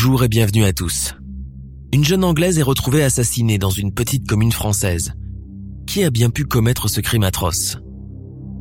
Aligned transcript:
Bonjour 0.00 0.22
et 0.22 0.28
bienvenue 0.28 0.62
à 0.62 0.72
tous. 0.72 1.16
Une 1.92 2.04
jeune 2.04 2.22
Anglaise 2.22 2.60
est 2.60 2.62
retrouvée 2.62 3.02
assassinée 3.02 3.58
dans 3.58 3.70
une 3.70 3.92
petite 3.92 4.28
commune 4.28 4.52
française. 4.52 5.12
Qui 5.88 6.04
a 6.04 6.10
bien 6.10 6.30
pu 6.30 6.44
commettre 6.44 6.86
ce 6.86 7.00
crime 7.00 7.24
atroce? 7.24 7.78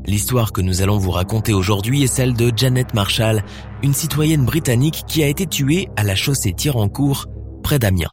L'histoire 0.08 0.52
que 0.52 0.62
nous 0.62 0.82
allons 0.82 0.98
vous 0.98 1.12
raconter 1.12 1.54
aujourd'hui 1.54 2.02
est 2.02 2.08
celle 2.08 2.34
de 2.34 2.52
Janet 2.56 2.96
Marshall, 2.96 3.44
une 3.84 3.94
citoyenne 3.94 4.46
britannique 4.46 5.04
qui 5.08 5.22
a 5.22 5.28
été 5.28 5.46
tuée 5.46 5.90
à 5.96 6.04
la 6.04 6.16
chaussée 6.16 6.54
Tirancourt, 6.54 7.28
près 7.62 7.78
d'Amiens. 7.78 8.10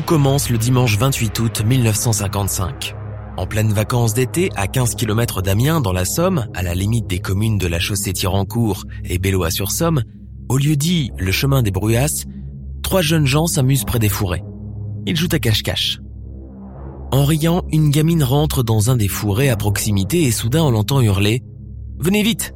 Tout 0.00 0.06
commence 0.16 0.48
le 0.48 0.56
dimanche 0.56 0.96
28 0.96 1.38
août 1.40 1.62
1955. 1.62 2.94
En 3.36 3.46
pleine 3.46 3.70
vacances 3.70 4.14
d'été, 4.14 4.48
à 4.56 4.66
15 4.66 4.94
km 4.94 5.42
d'Amiens, 5.42 5.82
dans 5.82 5.92
la 5.92 6.06
Somme, 6.06 6.46
à 6.54 6.62
la 6.62 6.74
limite 6.74 7.06
des 7.06 7.18
communes 7.18 7.58
de 7.58 7.66
la 7.66 7.78
chaussée 7.78 8.14
Tirancourt 8.14 8.84
et 9.04 9.18
Bellois-sur-Somme, 9.18 10.02
au 10.48 10.56
lieu 10.56 10.74
dit 10.74 11.10
le 11.18 11.30
chemin 11.32 11.62
des 11.62 11.70
Bruyasses, 11.70 12.24
trois 12.82 13.02
jeunes 13.02 13.26
gens 13.26 13.46
s'amusent 13.46 13.84
près 13.84 13.98
des 13.98 14.08
fourrés. 14.08 14.42
Ils 15.04 15.16
jouent 15.16 15.28
à 15.32 15.38
cache-cache. 15.38 15.98
En 17.12 17.26
riant, 17.26 17.64
une 17.70 17.90
gamine 17.90 18.24
rentre 18.24 18.62
dans 18.62 18.88
un 18.88 18.96
des 18.96 19.08
fourrés 19.08 19.50
à 19.50 19.56
proximité 19.56 20.22
et 20.22 20.30
soudain 20.30 20.62
on 20.62 20.70
l'entend 20.70 21.02
hurler⁇ 21.02 21.40
Venez 21.98 22.22
vite!⁇ 22.22 22.54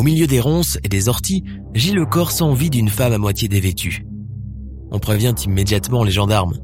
Au 0.00 0.02
milieu 0.02 0.26
des 0.26 0.40
ronces 0.40 0.78
et 0.82 0.88
des 0.88 1.10
orties, 1.10 1.44
gît 1.74 1.92
le 1.92 2.06
corps 2.06 2.30
sans 2.30 2.54
vie 2.54 2.70
d'une 2.70 2.88
femme 2.88 3.12
à 3.12 3.18
moitié 3.18 3.48
dévêtue 3.48 4.06
on 4.92 4.98
prévient 4.98 5.34
immédiatement 5.44 6.04
les 6.04 6.12
gendarmes. 6.12 6.54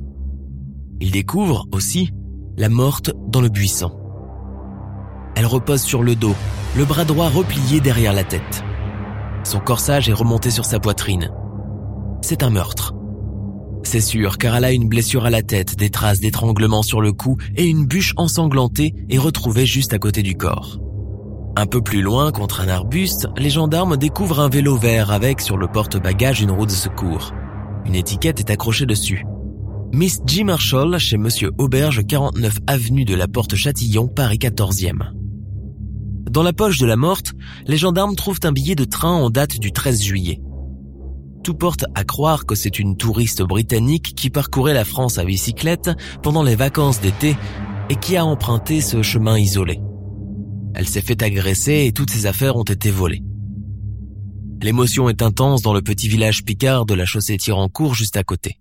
Ils 1.00 1.10
découvrent 1.10 1.66
aussi 1.72 2.10
la 2.56 2.68
morte 2.68 3.10
dans 3.26 3.40
le 3.40 3.48
buisson. 3.48 3.90
Elle 5.34 5.46
repose 5.46 5.82
sur 5.82 6.02
le 6.02 6.14
dos, 6.14 6.34
le 6.76 6.84
bras 6.84 7.04
droit 7.04 7.28
replié 7.28 7.80
derrière 7.80 8.12
la 8.12 8.24
tête. 8.24 8.62
Son 9.44 9.60
corsage 9.60 10.08
est 10.08 10.14
remonté 10.14 10.50
sur 10.50 10.64
sa 10.64 10.78
poitrine. 10.78 11.30
C'est 12.20 12.42
un 12.42 12.50
meurtre. 12.50 12.94
C'est 13.84 14.00
sûr, 14.00 14.36
car 14.36 14.56
elle 14.56 14.64
a 14.64 14.72
une 14.72 14.88
blessure 14.88 15.24
à 15.24 15.30
la 15.30 15.42
tête, 15.42 15.76
des 15.76 15.88
traces 15.88 16.20
d'étranglement 16.20 16.82
sur 16.82 17.00
le 17.00 17.12
cou 17.12 17.38
et 17.56 17.64
une 17.64 17.86
bûche 17.86 18.12
ensanglantée 18.16 18.94
est 19.08 19.18
retrouvée 19.18 19.64
juste 19.64 19.94
à 19.94 19.98
côté 19.98 20.22
du 20.22 20.36
corps. 20.36 20.78
Un 21.56 21.66
peu 21.66 21.80
plus 21.80 22.02
loin, 22.02 22.30
contre 22.30 22.60
un 22.60 22.68
arbuste, 22.68 23.28
les 23.36 23.50
gendarmes 23.50 23.96
découvrent 23.96 24.40
un 24.40 24.48
vélo 24.48 24.76
vert 24.76 25.10
avec 25.10 25.40
sur 25.40 25.56
le 25.56 25.68
porte-bagages 25.68 26.42
une 26.42 26.50
roue 26.50 26.66
de 26.66 26.72
secours. 26.72 27.32
Une 27.88 27.94
étiquette 27.94 28.38
est 28.38 28.50
accrochée 28.50 28.84
dessus. 28.84 29.24
Miss 29.94 30.20
G. 30.26 30.44
Marshall 30.44 30.98
chez 30.98 31.16
Monsieur 31.16 31.52
Auberge 31.56 32.06
49 32.06 32.58
avenue 32.66 33.06
de 33.06 33.14
la 33.14 33.26
Porte 33.28 33.54
Châtillon, 33.54 34.08
Paris 34.08 34.36
14e. 34.36 35.12
Dans 36.30 36.42
la 36.42 36.52
poche 36.52 36.76
de 36.76 36.84
la 36.84 36.96
morte, 36.96 37.32
les 37.66 37.78
gendarmes 37.78 38.14
trouvent 38.14 38.40
un 38.44 38.52
billet 38.52 38.74
de 38.74 38.84
train 38.84 39.14
en 39.14 39.30
date 39.30 39.58
du 39.58 39.72
13 39.72 40.02
juillet. 40.02 40.42
Tout 41.42 41.54
porte 41.54 41.86
à 41.94 42.04
croire 42.04 42.44
que 42.44 42.54
c'est 42.54 42.78
une 42.78 42.98
touriste 42.98 43.40
britannique 43.40 44.14
qui 44.14 44.28
parcourait 44.28 44.74
la 44.74 44.84
France 44.84 45.16
à 45.16 45.24
bicyclette 45.24 45.90
pendant 46.22 46.42
les 46.42 46.56
vacances 46.56 47.00
d'été 47.00 47.38
et 47.88 47.96
qui 47.96 48.18
a 48.18 48.24
emprunté 48.26 48.82
ce 48.82 49.00
chemin 49.00 49.38
isolé. 49.38 49.80
Elle 50.74 50.86
s'est 50.86 51.00
fait 51.00 51.22
agresser 51.22 51.86
et 51.86 51.92
toutes 51.92 52.10
ses 52.10 52.26
affaires 52.26 52.56
ont 52.56 52.64
été 52.64 52.90
volées. 52.90 53.22
L'émotion 54.60 55.08
est 55.08 55.22
intense 55.22 55.62
dans 55.62 55.72
le 55.72 55.82
petit 55.82 56.08
village 56.08 56.44
picard 56.44 56.84
de 56.84 56.94
la 56.94 57.04
chaussée 57.04 57.36
Tirancourt 57.36 57.94
juste 57.94 58.16
à 58.16 58.24
côté. 58.24 58.58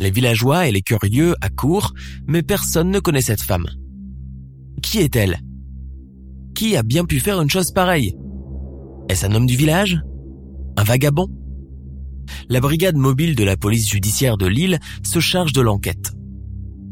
Les 0.00 0.10
villageois 0.10 0.66
et 0.66 0.72
les 0.72 0.82
curieux 0.82 1.36
accourent, 1.40 1.92
mais 2.26 2.42
personne 2.42 2.90
ne 2.90 2.98
connaît 2.98 3.20
cette 3.20 3.42
femme. 3.42 3.66
Qui 4.82 4.98
est-elle? 4.98 5.38
Qui 6.54 6.76
a 6.76 6.82
bien 6.82 7.04
pu 7.04 7.20
faire 7.20 7.40
une 7.40 7.50
chose 7.50 7.70
pareille? 7.70 8.16
Est-ce 9.08 9.26
un 9.26 9.34
homme 9.34 9.46
du 9.46 9.56
village? 9.56 10.00
Un 10.76 10.82
vagabond? 10.82 11.28
La 12.48 12.60
brigade 12.60 12.96
mobile 12.96 13.36
de 13.36 13.44
la 13.44 13.56
police 13.56 13.88
judiciaire 13.88 14.38
de 14.38 14.46
Lille 14.46 14.80
se 15.04 15.20
charge 15.20 15.52
de 15.52 15.60
l'enquête. 15.60 16.12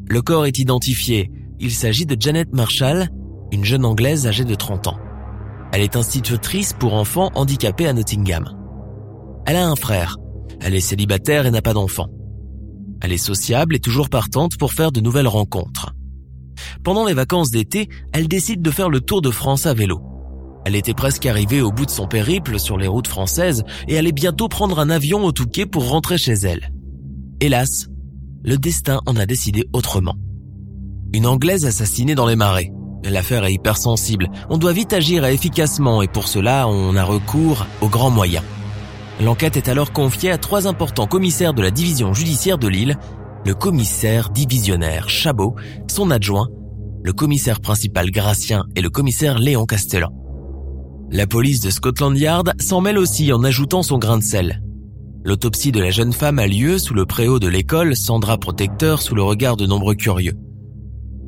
Le 0.09 0.23
corps 0.23 0.47
est 0.47 0.59
identifié. 0.59 1.31
Il 1.59 1.73
s'agit 1.73 2.07
de 2.07 2.17
Janet 2.19 2.53
Marshall, 2.53 3.09
une 3.53 3.65
jeune 3.65 3.85
Anglaise 3.85 4.27
âgée 4.27 4.45
de 4.45 4.55
30 4.55 4.89
ans. 4.89 4.99
Elle 5.79 5.85
est 5.85 5.95
institutrice 5.95 6.73
pour 6.73 6.95
enfants 6.95 7.31
handicapés 7.37 7.87
à 7.87 7.93
Nottingham. 7.93 8.53
Elle 9.47 9.55
a 9.55 9.69
un 9.69 9.77
frère. 9.77 10.17
Elle 10.61 10.75
est 10.75 10.81
célibataire 10.81 11.47
et 11.47 11.53
n'a 11.53 11.63
pas 11.63 11.73
d'enfant. 11.73 12.09
Elle 13.01 13.13
est 13.13 13.17
sociable 13.17 13.77
et 13.77 13.79
toujours 13.79 14.09
partante 14.09 14.59
pour 14.59 14.73
faire 14.73 14.91
de 14.91 14.99
nouvelles 15.01 15.29
rencontres. 15.29 15.95
Pendant 16.83 17.07
les 17.07 17.15
vacances 17.15 17.53
d'été, 17.53 17.89
elle 18.13 18.27
décide 18.27 18.61
de 18.61 18.73
faire 18.73 18.91
le 18.91 19.01
tour 19.01 19.23
de 19.23 19.31
France 19.31 19.67
à 19.67 19.73
vélo. 19.73 20.03
Elle 20.65 20.75
était 20.75 20.95
presque 20.95 21.27
arrivée 21.27 21.63
au 21.63 21.71
bout 21.71 21.87
de 21.87 21.93
son 21.93 22.09
périple 22.09 22.59
sur 22.59 22.77
les 22.77 22.89
routes 22.89 23.07
françaises 23.07 23.63
et 23.87 23.97
allait 23.97 24.11
bientôt 24.11 24.49
prendre 24.49 24.81
un 24.81 24.91
avion 24.91 25.25
au 25.25 25.31
Touquet 25.31 25.67
pour 25.67 25.89
rentrer 25.89 26.19
chez 26.19 26.35
elle. 26.35 26.73
Hélas, 27.41 27.87
le 28.43 28.59
destin 28.59 29.01
en 29.07 29.15
a 29.15 29.27
décidé 29.27 29.69
autrement. 29.73 30.17
Une 31.15 31.29
Anglaise 31.29 31.67
assassinée 31.67 32.17
dans 32.17 32.27
les 32.27 32.35
marais. 32.35 32.73
L'affaire 33.11 33.45
est 33.45 33.55
hypersensible. 33.55 34.29
On 34.51 34.59
doit 34.59 34.73
vite 34.73 34.93
agir 34.93 35.25
efficacement 35.25 36.03
et 36.03 36.09
pour 36.09 36.29
cela, 36.29 36.69
on 36.69 36.97
a 36.97 37.05
recours 37.05 37.67
aux 37.81 37.89
grands 37.89 38.11
moyens. 38.11 38.45
L'enquête 39.21 39.57
est 39.57 39.69
alors 39.69 39.93
confiée 39.93 40.31
à 40.31 40.39
trois 40.39 40.67
importants 40.67 41.07
commissaires 41.07 41.55
de 41.55 41.63
la 41.63 41.71
division 41.71 42.13
judiciaire 42.13 42.59
de 42.59 42.69
Lille, 42.69 42.97
le 43.45 43.55
commissaire 43.55 44.31
divisionnaire 44.31 45.09
Chabot, 45.09 45.57
son 45.91 46.11
adjoint, 46.11 46.49
le 47.03 47.13
commissaire 47.13 47.61
principal 47.61 48.11
Gratien 48.11 48.65
et 48.77 48.83
le 48.83 48.91
commissaire 48.91 49.39
Léon 49.39 49.65
Castellan. 49.65 50.13
La 51.11 51.27
police 51.27 51.61
de 51.61 51.71
Scotland 51.71 52.17
Yard 52.17 52.53
s'en 52.61 52.81
mêle 52.81 52.99
aussi 52.99 53.33
en 53.33 53.43
ajoutant 53.43 53.83
son 53.83 53.99
grain 53.99 54.19
de 54.19 54.23
sel. 54.23 54.61
L'autopsie 55.25 55.73
de 55.73 55.81
la 55.81 55.91
jeune 55.91 56.13
femme 56.13 56.39
a 56.39 56.47
lieu 56.47 56.79
sous 56.79 56.95
le 56.95 57.07
préau 57.07 57.39
de 57.39 57.49
l'école, 57.49 57.97
Sandra 57.97 58.39
protecteur 58.39 59.03
sous 59.03 59.15
le 59.15 59.23
regard 59.23 59.57
de 59.57 59.67
nombreux 59.67 59.95
curieux. 59.95 60.35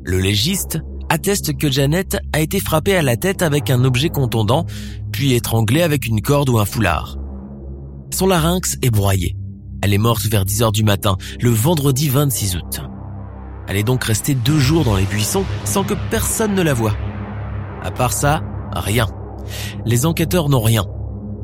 Le 0.03 0.19
légiste, 0.19 0.79
atteste 1.11 1.57
que 1.57 1.69
Janet 1.69 2.17
a 2.31 2.39
été 2.39 2.61
frappée 2.61 2.95
à 2.95 3.01
la 3.01 3.17
tête 3.17 3.41
avec 3.41 3.69
un 3.69 3.83
objet 3.83 4.07
contondant, 4.07 4.65
puis 5.11 5.33
étranglée 5.33 5.81
avec 5.81 6.07
une 6.07 6.21
corde 6.21 6.47
ou 6.47 6.57
un 6.57 6.63
foulard. 6.63 7.17
Son 8.13 8.27
larynx 8.27 8.77
est 8.81 8.91
broyé. 8.91 9.35
Elle 9.81 9.93
est 9.93 9.97
morte 9.97 10.25
vers 10.27 10.45
10 10.45 10.63
heures 10.63 10.71
du 10.71 10.83
matin, 10.83 11.17
le 11.41 11.49
vendredi 11.49 12.07
26 12.07 12.55
août. 12.55 12.81
Elle 13.67 13.75
est 13.75 13.83
donc 13.83 14.05
restée 14.05 14.35
deux 14.35 14.59
jours 14.59 14.85
dans 14.85 14.95
les 14.95 15.03
buissons 15.03 15.43
sans 15.65 15.83
que 15.83 15.95
personne 16.09 16.55
ne 16.55 16.61
la 16.61 16.73
voie. 16.73 16.95
À 17.83 17.91
part 17.91 18.13
ça, 18.13 18.41
rien. 18.71 19.07
Les 19.85 20.05
enquêteurs 20.05 20.47
n'ont 20.47 20.61
rien. 20.61 20.85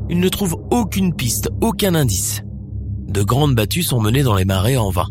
Ils 0.08 0.20
ne 0.20 0.28
trouvent 0.30 0.64
aucune 0.70 1.14
piste, 1.14 1.50
aucun 1.60 1.94
indice. 1.94 2.42
De 3.06 3.22
grandes 3.22 3.54
battues 3.54 3.82
sont 3.82 4.00
menées 4.00 4.22
dans 4.22 4.34
les 4.34 4.46
marais 4.46 4.78
en 4.78 4.88
vain 4.88 5.08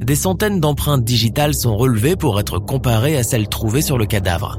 des 0.00 0.14
centaines 0.14 0.60
d'empreintes 0.60 1.04
digitales 1.04 1.54
sont 1.54 1.76
relevées 1.76 2.16
pour 2.16 2.40
être 2.40 2.58
comparées 2.58 3.16
à 3.16 3.22
celles 3.22 3.48
trouvées 3.48 3.82
sur 3.82 3.98
le 3.98 4.06
cadavre. 4.06 4.58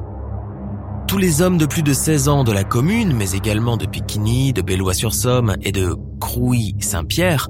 Tous 1.07 1.17
les 1.17 1.41
hommes 1.41 1.57
de 1.57 1.65
plus 1.65 1.83
de 1.83 1.93
16 1.93 2.29
ans 2.29 2.43
de 2.43 2.51
la 2.51 2.63
commune, 2.63 3.13
mais 3.13 3.31
également 3.31 3.75
de 3.75 3.85
Piquigny, 3.85 4.53
de 4.53 4.61
Bellois-sur-Somme 4.61 5.55
et 5.61 5.71
de 5.71 5.95
Crouy-Saint-Pierre, 6.19 7.49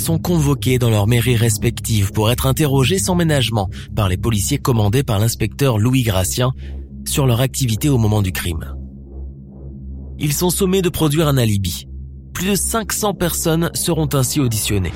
sont 0.00 0.18
convoqués 0.18 0.78
dans 0.78 0.88
leurs 0.88 1.06
mairies 1.06 1.36
respectives 1.36 2.12
pour 2.12 2.30
être 2.30 2.46
interrogés 2.46 2.98
sans 2.98 3.14
ménagement 3.14 3.68
par 3.94 4.08
les 4.08 4.16
policiers 4.16 4.58
commandés 4.58 5.02
par 5.02 5.18
l'inspecteur 5.18 5.78
Louis 5.78 6.02
Gratien 6.02 6.52
sur 7.04 7.26
leur 7.26 7.40
activité 7.40 7.88
au 7.88 7.98
moment 7.98 8.22
du 8.22 8.32
crime. 8.32 8.74
Ils 10.18 10.32
sont 10.32 10.50
sommés 10.50 10.82
de 10.82 10.88
produire 10.88 11.28
un 11.28 11.36
alibi. 11.36 11.86
Plus 12.32 12.50
de 12.50 12.54
500 12.54 13.14
personnes 13.14 13.70
seront 13.74 14.08
ainsi 14.14 14.40
auditionnées. 14.40 14.92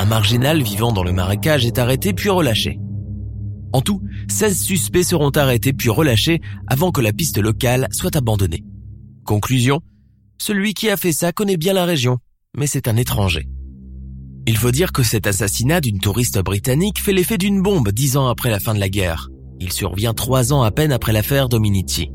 Un 0.00 0.04
marginal 0.06 0.62
vivant 0.62 0.92
dans 0.92 1.02
le 1.02 1.12
marécage 1.12 1.66
est 1.66 1.78
arrêté 1.78 2.12
puis 2.12 2.28
relâché. 2.28 2.78
En 3.72 3.80
tout, 3.80 4.00
16 4.28 4.62
suspects 4.62 5.02
seront 5.02 5.30
arrêtés 5.30 5.72
puis 5.72 5.90
relâchés 5.90 6.40
avant 6.68 6.92
que 6.92 7.00
la 7.00 7.12
piste 7.12 7.38
locale 7.38 7.88
soit 7.90 8.14
abandonnée. 8.14 8.64
Conclusion, 9.24 9.80
celui 10.38 10.72
qui 10.72 10.88
a 10.88 10.96
fait 10.96 11.12
ça 11.12 11.32
connaît 11.32 11.56
bien 11.56 11.72
la 11.72 11.84
région, 11.84 12.18
mais 12.56 12.68
c'est 12.68 12.86
un 12.86 12.96
étranger. 12.96 13.48
Il 14.46 14.56
faut 14.56 14.70
dire 14.70 14.92
que 14.92 15.02
cet 15.02 15.26
assassinat 15.26 15.80
d'une 15.80 15.98
touriste 15.98 16.38
britannique 16.38 17.00
fait 17.00 17.12
l'effet 17.12 17.36
d'une 17.36 17.60
bombe 17.60 17.90
dix 17.90 18.16
ans 18.16 18.28
après 18.28 18.50
la 18.50 18.60
fin 18.60 18.74
de 18.74 18.80
la 18.80 18.88
guerre. 18.88 19.28
Il 19.60 19.72
survient 19.72 20.14
trois 20.14 20.52
ans 20.52 20.62
à 20.62 20.70
peine 20.70 20.92
après 20.92 21.12
l'affaire 21.12 21.48
Dominici. 21.48 22.10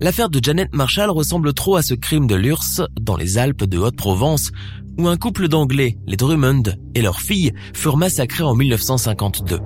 L'affaire 0.00 0.28
de 0.28 0.40
Janet 0.42 0.74
Marshall 0.74 1.10
ressemble 1.10 1.54
trop 1.54 1.76
à 1.76 1.82
ce 1.82 1.94
crime 1.94 2.26
de 2.26 2.34
l'URSS 2.34 2.82
dans 3.00 3.16
les 3.16 3.38
Alpes 3.38 3.64
de 3.64 3.78
Haute-Provence 3.78 4.50
où 4.98 5.08
un 5.08 5.16
couple 5.16 5.48
d'Anglais, 5.48 5.98
les 6.06 6.16
Drummond, 6.16 6.62
et 6.94 7.02
leur 7.02 7.20
fille 7.20 7.52
furent 7.74 7.96
massacrés 7.96 8.44
en 8.44 8.54
1952. 8.54 9.60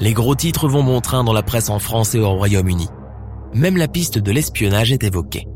Les 0.00 0.12
gros 0.14 0.34
titres 0.34 0.68
vont 0.68 0.84
bon 0.84 1.00
train 1.00 1.22
dans 1.22 1.32
la 1.32 1.42
presse 1.42 1.70
en 1.70 1.78
France 1.78 2.14
et 2.14 2.20
au 2.20 2.30
Royaume-Uni. 2.30 2.88
Même 3.54 3.76
la 3.76 3.88
piste 3.88 4.18
de 4.18 4.32
l'espionnage 4.32 4.92
est 4.92 5.04
évoquée. 5.04 5.46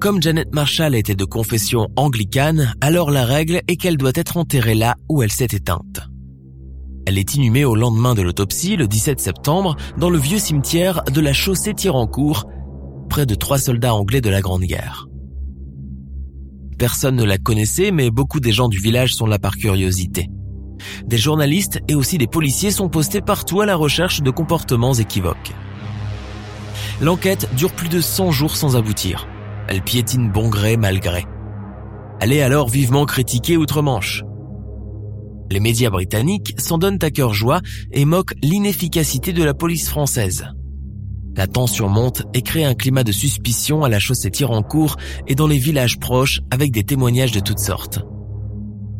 Comme 0.00 0.20
Janet 0.20 0.52
Marshall 0.52 0.94
était 0.94 1.14
de 1.14 1.24
confession 1.24 1.88
anglicane, 1.96 2.74
alors 2.80 3.10
la 3.10 3.24
règle 3.24 3.62
est 3.68 3.76
qu'elle 3.76 3.96
doit 3.96 4.12
être 4.14 4.36
enterrée 4.36 4.74
là 4.74 4.96
où 5.08 5.22
elle 5.22 5.32
s'est 5.32 5.44
éteinte. 5.44 6.08
Elle 7.06 7.18
est 7.18 7.34
inhumée 7.34 7.64
au 7.64 7.76
lendemain 7.76 8.14
de 8.14 8.22
l'autopsie, 8.22 8.76
le 8.76 8.88
17 8.88 9.20
septembre, 9.20 9.76
dans 9.98 10.10
le 10.10 10.18
vieux 10.18 10.38
cimetière 10.38 11.02
de 11.04 11.20
la 11.20 11.32
chaussée 11.32 11.74
Tirancourt, 11.74 12.48
de 13.22 13.34
trois 13.34 13.58
soldats 13.58 13.94
anglais 13.94 14.20
de 14.20 14.30
la 14.30 14.40
Grande 14.40 14.64
Guerre. 14.64 15.06
Personne 16.78 17.16
ne 17.16 17.24
la 17.24 17.38
connaissait, 17.38 17.92
mais 17.92 18.10
beaucoup 18.10 18.40
des 18.40 18.52
gens 18.52 18.68
du 18.68 18.78
village 18.78 19.14
sont 19.14 19.26
là 19.26 19.38
par 19.38 19.56
curiosité. 19.56 20.28
Des 21.06 21.18
journalistes 21.18 21.80
et 21.88 21.94
aussi 21.94 22.18
des 22.18 22.26
policiers 22.26 22.72
sont 22.72 22.88
postés 22.88 23.20
partout 23.20 23.60
à 23.60 23.66
la 23.66 23.76
recherche 23.76 24.22
de 24.22 24.30
comportements 24.30 24.94
équivoques. 24.94 25.52
L'enquête 27.00 27.48
dure 27.56 27.72
plus 27.72 27.88
de 27.88 28.00
100 28.00 28.32
jours 28.32 28.56
sans 28.56 28.76
aboutir. 28.76 29.28
Elle 29.68 29.82
piétine 29.82 30.30
bon 30.30 30.48
gré 30.48 30.76
mal 30.76 31.00
gré. 31.00 31.24
Elle 32.20 32.32
est 32.32 32.42
alors 32.42 32.68
vivement 32.68 33.06
critiquée 33.06 33.56
outre-Manche. 33.56 34.22
Les 35.50 35.60
médias 35.60 35.90
britanniques 35.90 36.54
s'en 36.58 36.78
donnent 36.78 36.98
à 37.02 37.10
cœur 37.10 37.32
joie 37.32 37.60
et 37.92 38.04
moquent 38.04 38.34
l'inefficacité 38.42 39.32
de 39.32 39.44
la 39.44 39.54
police 39.54 39.88
française. 39.88 40.46
La 41.36 41.46
tension 41.46 41.88
monte 41.88 42.22
et 42.32 42.42
crée 42.42 42.64
un 42.64 42.74
climat 42.74 43.04
de 43.04 43.12
suspicion 43.12 43.82
à 43.82 43.88
la 43.88 43.98
chaussée 43.98 44.30
Tirancourt 44.30 44.96
et 45.26 45.34
dans 45.34 45.46
les 45.46 45.58
villages 45.58 45.98
proches 45.98 46.40
avec 46.50 46.70
des 46.70 46.84
témoignages 46.84 47.32
de 47.32 47.40
toutes 47.40 47.58
sortes. 47.58 48.00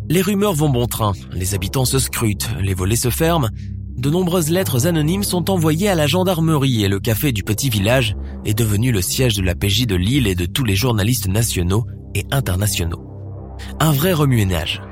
Les 0.09 0.21
rumeurs 0.21 0.55
vont 0.55 0.69
bon 0.69 0.87
train, 0.87 1.13
les 1.33 1.55
habitants 1.55 1.85
se 1.85 1.99
scrutent, 1.99 2.51
les 2.61 2.75
volets 2.75 2.97
se 2.97 3.09
ferment, 3.09 3.49
de 3.97 4.11
nombreuses 4.11 4.51
lettres 4.51 4.87
anonymes 4.87 5.23
sont 5.23 5.51
envoyées 5.51 5.89
à 5.89 5.95
la 5.95 6.09
gendarmerie 6.09 6.85
et 6.85 6.89
le 6.89 6.99
café 6.99 7.31
du 7.31 7.45
petit 7.45 7.71
village 7.71 8.17
est 8.45 8.59
devenu 8.59 8.91
le 8.91 9.01
siège 9.01 9.37
de 9.37 9.43
la 9.43 9.55
PJ 9.55 9.87
de 9.87 9.95
Lille 9.95 10.27
et 10.27 10.35
de 10.35 10.47
tous 10.47 10.65
les 10.65 10.75
journalistes 10.75 11.29
nationaux 11.29 11.87
et 12.15 12.27
internationaux. 12.33 13.03
Un 13.79 13.93
vrai 13.93 14.13
remue-ménage. 14.13 14.83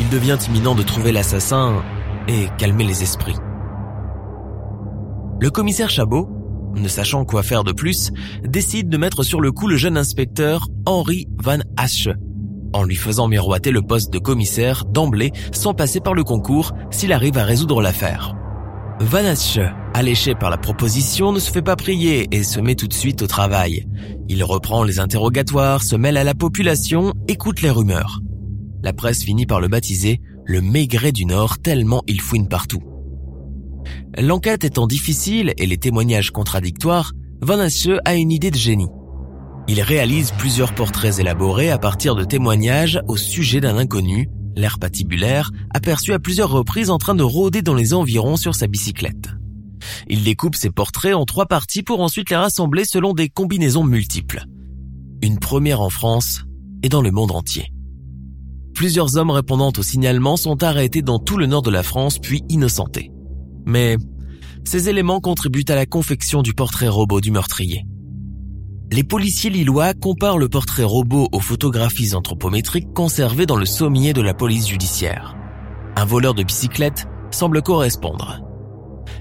Il 0.00 0.08
devient 0.08 0.38
imminent 0.48 0.74
de 0.74 0.82
trouver 0.82 1.12
l'assassin 1.12 1.82
et 2.26 2.48
calmer 2.58 2.84
les 2.84 3.02
esprits. 3.02 3.36
Le 5.40 5.50
commissaire 5.50 5.88
Chabot, 5.88 6.28
ne 6.76 6.86
sachant 6.86 7.24
quoi 7.24 7.42
faire 7.42 7.64
de 7.64 7.72
plus, 7.72 8.12
décide 8.44 8.90
de 8.90 8.98
mettre 8.98 9.22
sur 9.22 9.40
le 9.40 9.52
coup 9.52 9.68
le 9.68 9.76
jeune 9.78 9.96
inspecteur 9.96 10.68
Henri 10.84 11.28
Van 11.42 11.60
Hache, 11.78 12.10
en 12.74 12.82
lui 12.82 12.94
faisant 12.94 13.26
miroiter 13.26 13.70
le 13.70 13.80
poste 13.80 14.12
de 14.12 14.18
commissaire 14.18 14.84
d'emblée 14.84 15.32
sans 15.52 15.72
passer 15.72 16.00
par 16.00 16.12
le 16.12 16.24
concours 16.24 16.72
s'il 16.90 17.14
arrive 17.14 17.38
à 17.38 17.44
résoudre 17.44 17.80
l'affaire. 17.80 18.34
Van 19.00 19.24
Hache, 19.24 19.58
alléché 19.94 20.34
par 20.34 20.50
la 20.50 20.58
proposition, 20.58 21.32
ne 21.32 21.38
se 21.38 21.50
fait 21.50 21.62
pas 21.62 21.74
prier 21.74 22.28
et 22.32 22.42
se 22.42 22.60
met 22.60 22.74
tout 22.74 22.86
de 22.86 22.92
suite 22.92 23.22
au 23.22 23.26
travail. 23.26 23.86
Il 24.28 24.44
reprend 24.44 24.84
les 24.84 25.00
interrogatoires, 25.00 25.82
se 25.82 25.96
mêle 25.96 26.18
à 26.18 26.24
la 26.24 26.34
population, 26.34 27.14
écoute 27.28 27.62
les 27.62 27.70
rumeurs. 27.70 28.20
La 28.82 28.92
presse 28.92 29.24
finit 29.24 29.46
par 29.46 29.62
le 29.62 29.68
baptiser 29.68 30.20
le 30.44 30.60
Maigret 30.60 31.12
du 31.12 31.24
Nord 31.24 31.60
tellement 31.60 32.02
il 32.08 32.20
fouine 32.20 32.46
partout. 32.46 32.82
L'enquête 34.18 34.64
étant 34.64 34.86
difficile 34.86 35.54
et 35.56 35.66
les 35.66 35.78
témoignages 35.78 36.30
contradictoires, 36.30 37.12
Van 37.40 37.58
a 37.58 38.14
une 38.14 38.32
idée 38.32 38.50
de 38.50 38.56
génie. 38.56 38.88
Il 39.68 39.80
réalise 39.80 40.32
plusieurs 40.32 40.74
portraits 40.74 41.20
élaborés 41.20 41.70
à 41.70 41.78
partir 41.78 42.16
de 42.16 42.24
témoignages 42.24 43.00
au 43.06 43.16
sujet 43.16 43.60
d'un 43.60 43.76
inconnu, 43.78 44.28
l'air 44.56 44.78
patibulaire, 44.80 45.50
aperçu 45.72 46.12
à 46.12 46.18
plusieurs 46.18 46.50
reprises 46.50 46.90
en 46.90 46.98
train 46.98 47.14
de 47.14 47.22
rôder 47.22 47.62
dans 47.62 47.74
les 47.74 47.94
environs 47.94 48.36
sur 48.36 48.54
sa 48.54 48.66
bicyclette. 48.66 49.30
Il 50.08 50.24
découpe 50.24 50.56
ces 50.56 50.70
portraits 50.70 51.14
en 51.14 51.24
trois 51.24 51.46
parties 51.46 51.82
pour 51.82 52.00
ensuite 52.00 52.30
les 52.30 52.36
rassembler 52.36 52.84
selon 52.84 53.14
des 53.14 53.28
combinaisons 53.28 53.84
multiples. 53.84 54.44
Une 55.22 55.38
première 55.38 55.80
en 55.80 55.90
France 55.90 56.42
et 56.82 56.88
dans 56.88 57.02
le 57.02 57.12
monde 57.12 57.30
entier. 57.30 57.72
Plusieurs 58.74 59.16
hommes 59.16 59.30
répondant 59.30 59.72
au 59.76 59.82
signalement 59.82 60.36
sont 60.36 60.62
arrêtés 60.62 61.02
dans 61.02 61.18
tout 61.18 61.36
le 61.36 61.46
nord 61.46 61.62
de 61.62 61.70
la 61.70 61.82
France 61.82 62.18
puis 62.18 62.42
innocentés. 62.48 63.12
Mais 63.64 63.96
ces 64.64 64.88
éléments 64.88 65.20
contribuent 65.20 65.64
à 65.68 65.74
la 65.74 65.86
confection 65.86 66.42
du 66.42 66.54
portrait 66.54 66.88
robot 66.88 67.20
du 67.20 67.30
meurtrier. 67.30 67.84
Les 68.92 69.04
policiers 69.04 69.50
lillois 69.50 69.94
comparent 69.94 70.38
le 70.38 70.48
portrait 70.48 70.84
robot 70.84 71.28
aux 71.32 71.40
photographies 71.40 72.14
anthropométriques 72.14 72.92
conservées 72.92 73.46
dans 73.46 73.56
le 73.56 73.66
sommier 73.66 74.12
de 74.12 74.20
la 74.20 74.34
police 74.34 74.68
judiciaire. 74.68 75.36
Un 75.96 76.04
voleur 76.04 76.34
de 76.34 76.42
bicyclette 76.42 77.06
semble 77.30 77.62
correspondre. 77.62 78.40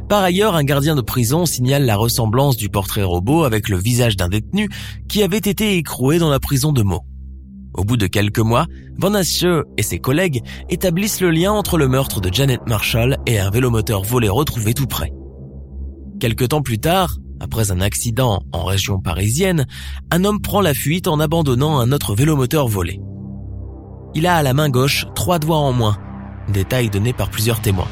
Par 0.07 0.24
ailleurs, 0.24 0.56
un 0.56 0.63
gardien 0.63 0.95
de 0.95 1.01
prison 1.01 1.45
signale 1.45 1.86
la 1.86 1.95
ressemblance 1.95 2.57
du 2.57 2.69
portrait 2.69 3.03
robot 3.03 3.44
avec 3.44 3.69
le 3.69 3.77
visage 3.77 4.18
d'un 4.18 4.27
détenu 4.27 4.69
qui 5.07 5.21
avait 5.21 5.38
été 5.38 5.75
écroué 5.77 6.18
dans 6.18 6.31
la 6.31 6.39
prison 6.39 6.71
de 6.71 6.81
Meaux. 6.81 7.06
Au 7.74 7.83
bout 7.83 7.98
de 7.98 8.07
quelques 8.07 8.39
mois, 8.39 8.66
Van 8.98 9.13
et 9.16 9.83
ses 9.83 10.00
collègues 10.00 10.42
établissent 10.69 11.21
le 11.21 11.31
lien 11.31 11.51
entre 11.51 11.77
le 11.77 11.88
meurtre 11.88 12.19
de 12.19 12.33
Janet 12.33 12.62
Marshall 12.68 13.18
et 13.25 13.39
un 13.39 13.50
vélomoteur 13.50 14.04
volé 14.04 14.27
retrouvé 14.27 14.74
tout 14.74 14.88
près. 14.88 15.12
Quelque 16.20 16.43
temps 16.43 16.62
plus 16.62 16.79
tard, 16.79 17.15
après 17.39 17.72
un 17.72 17.79
accident 17.79 18.41
en 18.51 18.65
région 18.65 19.00
parisienne, 19.00 19.65
un 20.12 20.25
homme 20.25 20.41
prend 20.41 20.62
la 20.62 20.74
fuite 20.74 21.08
en 21.08 21.20
abandonnant 21.20 21.79
un 21.79 21.91
autre 21.91 22.15
vélomoteur 22.15 22.67
volé. 22.67 23.00
Il 24.15 24.27
a 24.27 24.36
à 24.36 24.43
la 24.43 24.53
main 24.53 24.70
gauche 24.70 25.05
trois 25.15 25.39
doigts 25.39 25.60
en 25.60 25.72
moins, 25.72 25.98
détail 26.50 26.89
donné 26.89 27.13
par 27.13 27.29
plusieurs 27.29 27.62
témoins. 27.62 27.88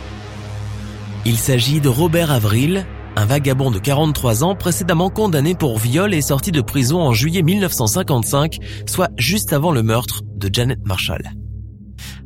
Il 1.25 1.37
s'agit 1.37 1.79
de 1.79 1.89
Robert 1.89 2.31
Avril, 2.31 2.85
un 3.17 3.25
vagabond 3.25 3.71
de 3.71 3.79
43 3.79 4.43
ans 4.43 4.55
précédemment 4.55 5.09
condamné 5.09 5.55
pour 5.55 5.79
viol 5.79 6.13
et 6.13 6.21
sorti 6.21 6.51
de 6.51 6.61
prison 6.61 7.01
en 7.01 7.13
juillet 7.13 7.41
1955, 7.41 8.59
soit 8.85 9.09
juste 9.17 9.53
avant 9.53 9.71
le 9.71 9.81
meurtre 9.81 10.21
de 10.35 10.53
Janet 10.53 10.77
Marshall. 10.85 11.23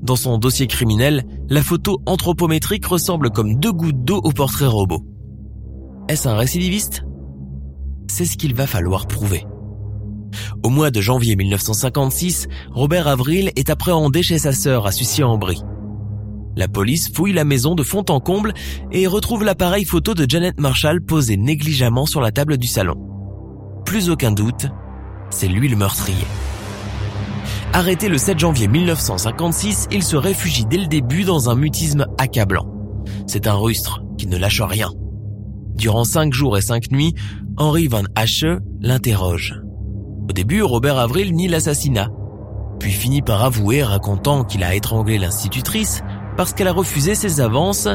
Dans 0.01 0.17
son 0.17 0.37
dossier 0.37 0.67
criminel, 0.67 1.23
la 1.47 1.63
photo 1.63 2.01
anthropométrique 2.05 2.85
ressemble 2.85 3.29
comme 3.29 3.57
deux 3.57 3.71
gouttes 3.71 4.03
d'eau 4.03 4.19
au 4.21 4.31
portrait 4.33 4.65
robot. 4.65 5.05
Est-ce 6.09 6.27
un 6.27 6.35
récidiviste? 6.35 7.03
C'est 8.09 8.25
ce 8.25 8.35
qu'il 8.35 8.53
va 8.53 8.67
falloir 8.67 9.07
prouver. 9.07 9.45
Au 10.61 10.69
mois 10.69 10.91
de 10.91 10.99
janvier 10.99 11.37
1956, 11.37 12.47
Robert 12.71 13.07
Avril 13.07 13.53
est 13.55 13.69
appréhendé 13.69 14.23
chez 14.23 14.39
sa 14.39 14.51
sœur 14.51 14.85
à 14.87 14.91
Sucy-en-Brie. 14.91 15.63
La 16.55 16.67
police 16.67 17.11
fouille 17.13 17.33
la 17.33 17.45
maison 17.45 17.75
de 17.75 17.83
fond 17.83 18.03
en 18.09 18.19
comble 18.19 18.53
et 18.91 19.07
retrouve 19.07 19.43
l'appareil 19.43 19.85
photo 19.85 20.13
de 20.13 20.25
Janet 20.27 20.59
Marshall 20.59 21.01
posé 21.01 21.37
négligemment 21.37 22.05
sur 22.05 22.19
la 22.19 22.31
table 22.31 22.57
du 22.57 22.67
salon. 22.67 22.95
Plus 23.85 24.09
aucun 24.09 24.31
doute, 24.31 24.67
c'est 25.29 25.47
lui 25.47 25.69
le 25.69 25.77
meurtrier. 25.77 26.25
Arrêté 27.73 28.09
le 28.09 28.17
7 28.17 28.37
janvier 28.37 28.67
1956, 28.67 29.87
il 29.91 30.03
se 30.03 30.17
réfugie 30.17 30.65
dès 30.65 30.77
le 30.77 30.87
début 30.87 31.23
dans 31.23 31.49
un 31.49 31.55
mutisme 31.55 32.05
accablant. 32.17 32.67
C'est 33.27 33.47
un 33.47 33.55
rustre 33.55 34.03
qui 34.17 34.27
ne 34.27 34.37
lâche 34.37 34.61
rien. 34.61 34.89
Durant 35.75 36.03
cinq 36.03 36.33
jours 36.33 36.57
et 36.57 36.61
cinq 36.61 36.91
nuits, 36.91 37.15
Henri 37.57 37.87
Van 37.87 38.03
Hache 38.15 38.45
l'interroge. 38.81 39.61
Au 40.29 40.33
début, 40.33 40.61
Robert 40.61 40.97
Avril 40.97 41.33
nie 41.33 41.47
l'assassinat, 41.47 42.09
puis 42.79 42.91
finit 42.91 43.21
par 43.21 43.43
avouer 43.43 43.83
racontant 43.83 44.43
qu'il 44.43 44.63
a 44.63 44.75
étranglé 44.75 45.17
l'institutrice 45.17 46.03
parce 46.41 46.53
qu'elle 46.53 46.69
a 46.69 46.73
refusé 46.73 47.13
ses 47.13 47.39
avances 47.39 47.87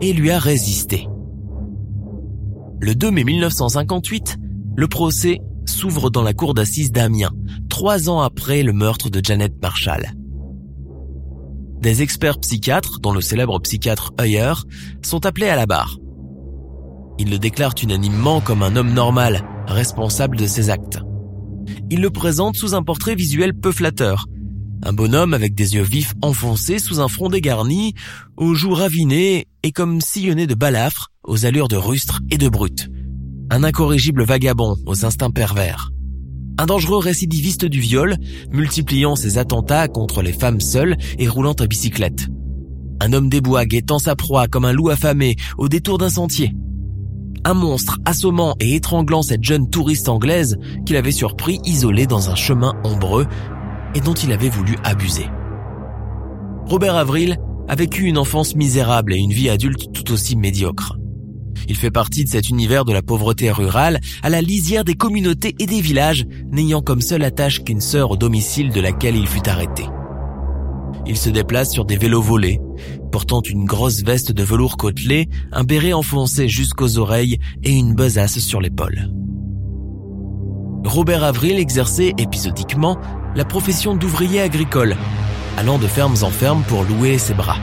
et 0.00 0.14
lui 0.14 0.30
a 0.30 0.38
résisté. 0.38 1.06
Le 2.80 2.94
2 2.94 3.10
mai 3.10 3.24
1958, 3.24 4.38
le 4.74 4.88
procès 4.88 5.40
s'ouvre 5.66 6.08
dans 6.08 6.22
la 6.22 6.32
cour 6.32 6.54
d'assises 6.54 6.92
d'Amiens, 6.92 7.32
trois 7.68 8.08
ans 8.08 8.22
après 8.22 8.62
le 8.62 8.72
meurtre 8.72 9.10
de 9.10 9.22
Janet 9.22 9.52
Marshall. 9.60 10.14
des 11.82 12.00
experts 12.00 12.38
psychiatres, 12.38 13.00
dont 13.00 13.12
le 13.12 13.20
célèbre 13.20 13.58
psychiatre 13.58 14.14
Heyer, 14.18 14.54
sont 15.02 15.26
appelés 15.26 15.50
à 15.50 15.56
la 15.56 15.66
barre. 15.66 15.98
Ils 17.18 17.28
le 17.28 17.38
déclarent 17.38 17.74
unanimement 17.82 18.40
comme 18.40 18.62
un 18.62 18.76
homme 18.76 18.94
normal, 18.94 19.44
responsable 19.66 20.38
de 20.38 20.46
ses 20.46 20.70
actes. 20.70 21.00
Ils 21.90 22.00
le 22.00 22.08
présentent 22.08 22.56
sous 22.56 22.74
un 22.74 22.82
portrait 22.82 23.14
visuel 23.14 23.52
peu 23.52 23.72
flatteur. 23.72 24.24
Un 24.82 24.92
bonhomme 24.92 25.34
avec 25.34 25.54
des 25.54 25.74
yeux 25.74 25.82
vifs 25.82 26.14
enfoncés 26.22 26.78
sous 26.78 27.00
un 27.00 27.08
front 27.08 27.28
dégarni, 27.28 27.94
aux 28.36 28.54
joues 28.54 28.74
ravinées 28.74 29.46
et 29.62 29.72
comme 29.72 30.00
sillonné 30.00 30.46
de 30.46 30.54
balafres, 30.54 31.08
aux 31.24 31.44
allures 31.44 31.68
de 31.68 31.76
rustre 31.76 32.20
et 32.30 32.38
de 32.38 32.48
brute. 32.48 32.88
Un 33.50 33.64
incorrigible 33.64 34.24
vagabond 34.24 34.76
aux 34.86 35.04
instincts 35.04 35.30
pervers 35.30 35.90
un 36.60 36.66
dangereux 36.66 36.98
récidiviste 36.98 37.64
du 37.64 37.80
viol, 37.80 38.16
multipliant 38.52 39.16
ses 39.16 39.38
attentats 39.38 39.88
contre 39.88 40.20
les 40.20 40.34
femmes 40.34 40.60
seules 40.60 40.98
et 41.18 41.26
roulant 41.26 41.54
à 41.54 41.66
bicyclette. 41.66 42.28
Un 43.00 43.14
homme 43.14 43.30
des 43.30 43.40
bois 43.40 43.64
guettant 43.64 43.98
sa 43.98 44.14
proie 44.14 44.46
comme 44.46 44.66
un 44.66 44.72
loup 44.74 44.90
affamé 44.90 45.36
au 45.56 45.70
détour 45.70 45.96
d'un 45.96 46.10
sentier. 46.10 46.52
Un 47.44 47.54
monstre 47.54 47.98
assommant 48.04 48.56
et 48.60 48.74
étranglant 48.74 49.22
cette 49.22 49.42
jeune 49.42 49.70
touriste 49.70 50.10
anglaise 50.10 50.58
qu'il 50.84 50.96
avait 50.96 51.12
surpris 51.12 51.60
isolée 51.64 52.06
dans 52.06 52.28
un 52.28 52.34
chemin 52.34 52.74
ombreux 52.84 53.26
et 53.94 54.00
dont 54.00 54.14
il 54.14 54.32
avait 54.32 54.48
voulu 54.48 54.76
abuser. 54.84 55.26
Robert 56.66 56.96
Avril 56.96 57.38
a 57.68 57.74
vécu 57.74 58.04
une 58.04 58.18
enfance 58.18 58.54
misérable 58.54 59.12
et 59.12 59.18
une 59.18 59.32
vie 59.32 59.48
adulte 59.48 59.92
tout 59.92 60.12
aussi 60.12 60.36
médiocre. 60.36 60.96
Il 61.68 61.76
fait 61.76 61.90
partie 61.90 62.24
de 62.24 62.28
cet 62.28 62.48
univers 62.48 62.84
de 62.84 62.92
la 62.92 63.02
pauvreté 63.02 63.50
rurale, 63.50 64.00
à 64.22 64.28
la 64.28 64.40
lisière 64.40 64.84
des 64.84 64.94
communautés 64.94 65.54
et 65.58 65.66
des 65.66 65.80
villages, 65.80 66.26
n'ayant 66.50 66.80
comme 66.80 67.00
seule 67.00 67.22
attache 67.22 67.62
qu'une 67.62 67.80
sœur 67.80 68.10
au 68.10 68.16
domicile 68.16 68.70
de 68.70 68.80
laquelle 68.80 69.16
il 69.16 69.26
fut 69.26 69.48
arrêté. 69.48 69.84
Il 71.06 71.16
se 71.16 71.30
déplace 71.30 71.70
sur 71.70 71.84
des 71.84 71.96
vélos 71.96 72.22
volés, 72.22 72.60
portant 73.12 73.42
une 73.42 73.64
grosse 73.64 74.02
veste 74.02 74.32
de 74.32 74.42
velours 74.42 74.76
côtelé, 74.76 75.28
un 75.52 75.64
béret 75.64 75.92
enfoncé 75.92 76.48
jusqu'aux 76.48 76.98
oreilles 76.98 77.38
et 77.62 77.72
une 77.72 77.94
besace 77.94 78.38
sur 78.38 78.60
l'épaule. 78.60 79.10
Robert 80.84 81.24
Avril 81.24 81.58
exerçait 81.58 82.14
épisodiquement 82.18 82.98
la 83.34 83.44
profession 83.44 83.94
d'ouvrier 83.94 84.40
agricole, 84.40 84.96
allant 85.56 85.78
de 85.78 85.86
fermes 85.86 86.16
en 86.22 86.30
fermes 86.30 86.62
pour 86.66 86.82
louer 86.84 87.18
ses 87.18 87.34
bras. 87.34 87.58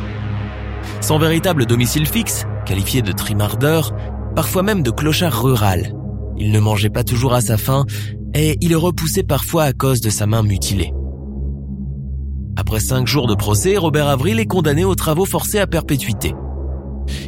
Sans 1.01 1.19
véritable 1.19 1.65
domicile 1.65 2.07
fixe, 2.07 2.45
qualifié 2.65 3.01
de 3.01 3.11
trimardeur, 3.11 3.93
parfois 4.35 4.63
même 4.63 4.83
de 4.83 4.91
clochard 4.91 5.41
rural. 5.41 5.93
Il 6.37 6.51
ne 6.51 6.59
mangeait 6.59 6.89
pas 6.89 7.03
toujours 7.03 7.33
à 7.33 7.41
sa 7.41 7.57
faim 7.57 7.85
et 8.33 8.57
il 8.61 8.75
repoussé 8.75 9.23
parfois 9.23 9.63
à 9.63 9.73
cause 9.73 10.01
de 10.01 10.09
sa 10.09 10.25
main 10.25 10.43
mutilée. 10.43 10.93
Après 12.55 12.79
cinq 12.79 13.07
jours 13.07 13.27
de 13.27 13.35
procès, 13.35 13.77
Robert 13.77 14.07
Avril 14.07 14.39
est 14.39 14.45
condamné 14.45 14.83
aux 14.83 14.95
travaux 14.95 15.25
forcés 15.25 15.59
à 15.59 15.67
perpétuité. 15.67 16.33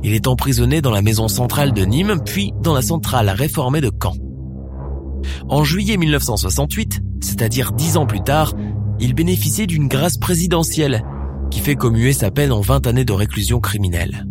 Il 0.03 0.13
est 0.13 0.27
emprisonné 0.27 0.81
dans 0.81 0.91
la 0.91 1.01
maison 1.01 1.27
centrale 1.27 1.71
de 1.71 1.83
Nîmes, 1.83 2.19
puis 2.25 2.51
dans 2.61 2.73
la 2.73 2.81
centrale 2.81 3.29
réformée 3.29 3.81
de 3.81 3.91
Caen. 4.01 4.15
En 5.47 5.63
juillet 5.63 5.97
1968, 5.97 7.01
c'est-à-dire 7.39 7.71
dix 7.71 7.95
ans 7.95 8.05
plus 8.05 8.21
tard, 8.21 8.53
il 8.99 9.13
bénéficiait 9.13 9.65
d'une 9.65 9.87
grâce 9.87 10.17
présidentielle 10.17 11.05
qui 11.49 11.61
fait 11.61 11.75
commuer 11.75 12.11
sa 12.11 12.31
peine 12.31 12.51
en 12.51 12.59
20 12.59 12.85
années 12.85 13.05
de 13.05 13.13
réclusion 13.13 13.61
criminelle. 13.61 14.27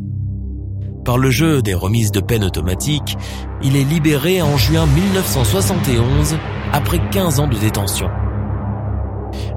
Par 1.06 1.16
le 1.16 1.30
jeu 1.30 1.62
des 1.62 1.72
remises 1.72 2.12
de 2.12 2.20
peine 2.20 2.44
automatiques, 2.44 3.16
il 3.62 3.76
est 3.76 3.84
libéré 3.84 4.42
en 4.42 4.58
juin 4.58 4.84
1971 4.84 6.36
après 6.74 7.00
15 7.10 7.40
ans 7.40 7.46
de 7.46 7.56
détention. 7.56 8.08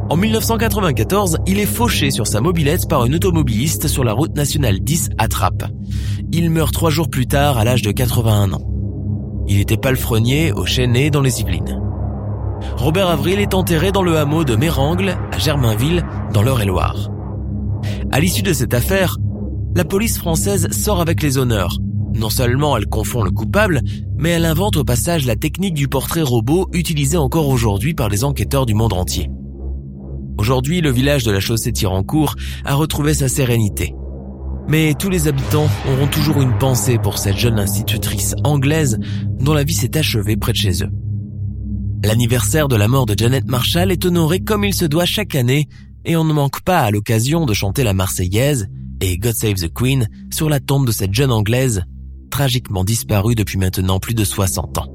En 0.10 0.16
1994, 0.16 1.40
il 1.46 1.60
est 1.60 1.66
fauché 1.66 2.10
sur 2.10 2.28
sa 2.28 2.40
mobilette 2.40 2.88
par 2.88 3.06
une 3.06 3.16
automobiliste 3.16 3.90
sur 3.90 4.06
la 4.06 4.14
route 4.14 4.34
nationale 4.34 4.80
10 4.80 5.10
à 5.18 5.28
Trappes. 5.28 5.66
Il 6.32 6.52
meurt 6.52 6.74
trois 6.74 6.90
jours 6.90 7.10
plus 7.10 7.28
tard 7.28 7.58
à 7.58 7.66
l'âge 7.66 7.82
de 7.82 7.92
81 7.92 8.54
ans. 8.54 8.72
Il 9.50 9.60
était 9.60 9.76
palefrenier 9.76 10.54
au 10.54 10.66
Chênay 10.66 11.10
dans 11.10 11.22
les 11.22 11.42
Yvelines. 11.42 11.81
Robert 12.76 13.10
Avril 13.10 13.40
est 13.40 13.54
enterré 13.54 13.92
dans 13.92 14.04
le 14.04 14.18
hameau 14.18 14.44
de 14.44 14.56
Mérangle 14.56 15.18
à 15.32 15.38
Germainville 15.38 16.04
dans 16.34 16.42
l'Eure-et-Loire. 16.42 17.10
À 18.12 18.20
l'issue 18.20 18.44
de 18.44 18.54
cette 18.54 18.74
affaire, 18.74 19.18
la 19.76 19.86
police 19.86 20.18
française 20.18 20.70
sort 20.72 21.02
avec 21.02 21.22
les 21.22 21.38
honneurs. 21.38 21.78
Non 22.14 22.30
seulement 22.30 22.76
elle 22.76 22.88
confond 22.88 23.24
le 23.24 23.32
coupable, 23.32 23.82
mais 24.18 24.32
elle 24.32 24.46
invente 24.46 24.78
au 24.78 24.84
passage 24.84 25.26
la 25.26 25.36
technique 25.36 25.74
du 25.74 25.88
portrait 25.88 26.22
robot 26.22 26.68
utilisée 26.74 27.18
encore 27.18 27.48
aujourd'hui 27.48 27.94
par 27.94 28.10
les 28.10 28.24
enquêteurs 28.24 28.66
du 28.66 28.74
monde 28.74 28.94
entier. 28.94 29.30
Aujourd'hui, 30.38 30.82
le 30.82 30.92
village 30.92 31.24
de 31.24 31.32
la 31.32 31.40
chaussée 31.40 31.72
Tirancourt 31.72 32.36
a 32.66 32.74
retrouvé 32.74 33.14
sa 33.14 33.28
sérénité. 33.28 33.94
Mais 34.68 34.94
tous 34.98 35.10
les 35.10 35.28
habitants 35.28 35.68
auront 35.90 36.08
toujours 36.08 36.42
une 36.42 36.58
pensée 36.58 36.98
pour 36.98 37.18
cette 37.18 37.38
jeune 37.38 37.60
institutrice 37.60 38.36
anglaise 38.44 39.00
dont 39.40 39.54
la 39.54 39.64
vie 39.64 39.74
s'est 39.74 39.98
achevée 39.98 40.38
près 40.38 40.52
de 40.52 40.58
chez 40.58 40.84
eux. 40.84 40.90
L'anniversaire 42.04 42.68
de 42.68 42.76
la 42.76 42.88
mort 42.88 43.06
de 43.06 43.14
Janet 43.16 43.46
Marshall 43.46 43.92
est 43.92 44.06
honoré 44.06 44.40
comme 44.40 44.64
il 44.64 44.74
se 44.74 44.86
doit 44.86 45.06
chaque 45.06 45.36
année 45.36 45.68
et 46.04 46.16
on 46.16 46.24
ne 46.24 46.34
manque 46.34 46.62
pas 46.62 46.80
à 46.80 46.90
l'occasion 46.90 47.46
de 47.46 47.54
chanter 47.54 47.84
la 47.84 47.94
Marseillaise, 47.94 48.70
et 49.02 49.20
God 49.20 49.36
Save 49.36 49.56
the 49.56 49.72
Queen 49.72 50.08
sur 50.32 50.50
la 50.50 50.60
tombe 50.60 50.88
de 50.88 50.92
cette 50.92 51.14
jeune 51.14 51.32
Anglaise, 51.32 51.84
tragiquement 52.32 52.84
disparue 52.84 53.36
depuis 53.36 53.60
maintenant 53.60 54.00
plus 54.00 54.16
de 54.16 54.24
60 54.24 54.80
ans. 54.80 54.88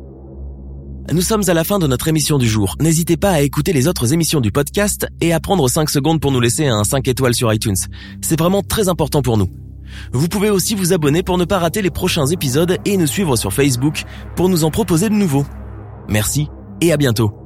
Nous 1.12 1.22
sommes 1.22 1.48
à 1.48 1.54
la 1.54 1.62
fin 1.62 1.78
de 1.78 1.86
notre 1.86 2.08
émission 2.08 2.38
du 2.38 2.48
jour. 2.48 2.74
N'hésitez 2.80 3.16
pas 3.16 3.30
à 3.30 3.40
écouter 3.42 3.72
les 3.72 3.86
autres 3.86 4.12
émissions 4.12 4.40
du 4.40 4.50
podcast 4.50 5.06
et 5.20 5.32
à 5.32 5.38
prendre 5.38 5.68
5 5.68 5.88
secondes 5.88 6.20
pour 6.20 6.32
nous 6.32 6.40
laisser 6.40 6.66
un 6.66 6.82
5 6.82 7.06
étoiles 7.06 7.34
sur 7.34 7.52
iTunes. 7.52 7.76
C'est 8.20 8.38
vraiment 8.38 8.62
très 8.62 8.88
important 8.88 9.22
pour 9.22 9.38
nous. 9.38 9.48
Vous 10.12 10.26
pouvez 10.26 10.50
aussi 10.50 10.74
vous 10.74 10.92
abonner 10.92 11.22
pour 11.22 11.38
ne 11.38 11.44
pas 11.44 11.60
rater 11.60 11.82
les 11.82 11.90
prochains 11.90 12.26
épisodes 12.26 12.78
et 12.84 12.96
nous 12.96 13.06
suivre 13.06 13.36
sur 13.36 13.52
Facebook 13.52 14.02
pour 14.34 14.48
nous 14.48 14.64
en 14.64 14.72
proposer 14.72 15.08
de 15.08 15.14
nouveaux. 15.14 15.46
Merci 16.08 16.48
et 16.80 16.92
à 16.92 16.96
bientôt. 16.96 17.45